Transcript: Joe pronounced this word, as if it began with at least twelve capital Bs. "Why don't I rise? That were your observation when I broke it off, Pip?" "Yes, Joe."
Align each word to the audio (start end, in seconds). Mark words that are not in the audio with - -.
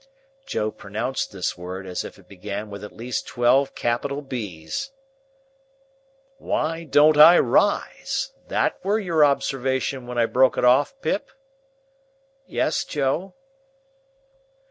Joe 0.47 0.71
pronounced 0.71 1.31
this 1.31 1.55
word, 1.55 1.85
as 1.85 2.03
if 2.03 2.17
it 2.17 2.27
began 2.27 2.71
with 2.71 2.83
at 2.83 2.91
least 2.91 3.27
twelve 3.27 3.75
capital 3.75 4.23
Bs. 4.23 4.89
"Why 6.39 6.85
don't 6.85 7.17
I 7.17 7.37
rise? 7.37 8.33
That 8.47 8.83
were 8.83 8.97
your 8.97 9.23
observation 9.23 10.07
when 10.07 10.17
I 10.17 10.25
broke 10.25 10.57
it 10.57 10.65
off, 10.65 10.99
Pip?" 11.03 11.29
"Yes, 12.47 12.83
Joe." 12.83 13.35